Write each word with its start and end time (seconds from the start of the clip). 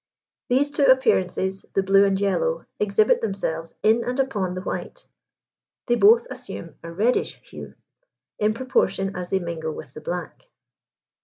These 0.49 0.71
two 0.71 0.85
appearances, 0.85 1.63
the 1.75 1.83
blue 1.83 2.05
and 2.05 2.19
yellow, 2.19 2.65
exhibit 2.79 3.21
themselves 3.21 3.75
in 3.83 4.03
and 4.03 4.19
upon 4.19 4.55
the 4.55 4.61
white: 4.61 5.05
they 5.85 5.93
both 5.93 6.25
assume 6.31 6.73
a 6.81 6.91
reddish 6.91 7.39
hue, 7.43 7.75
in 8.39 8.55
proportion 8.55 9.15
as 9.15 9.29
they 9.29 9.37
mingle 9.37 9.73
with 9.75 9.93
the 9.93 10.01
black. 10.01 10.41